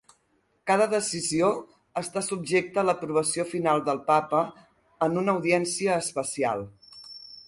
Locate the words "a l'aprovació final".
2.81-3.83